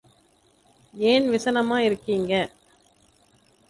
ஏன் 0.93 1.29
விசனமா 1.29 1.79
இருக்கீங்க? 1.79 2.33